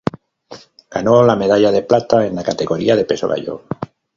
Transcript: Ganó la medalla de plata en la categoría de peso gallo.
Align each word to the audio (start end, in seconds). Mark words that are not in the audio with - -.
Ganó 0.89 1.21
la 1.21 1.35
medalla 1.35 1.69
de 1.69 1.83
plata 1.83 2.25
en 2.25 2.33
la 2.35 2.43
categoría 2.43 2.95
de 2.95 3.05
peso 3.05 3.27
gallo. 3.27 3.65